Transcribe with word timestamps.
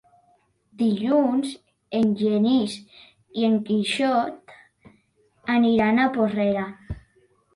Dilluns 0.81 1.51
en 1.99 2.07
Genís 2.21 2.77
i 3.41 3.45
en 3.49 3.59
Quixot 3.67 4.55
aniran 5.59 6.03
a 6.07 6.11
Porrera. 6.19 6.65